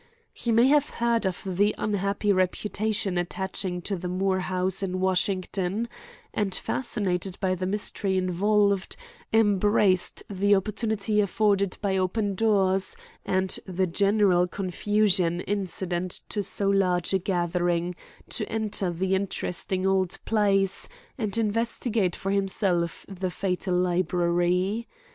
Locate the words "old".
19.85-20.17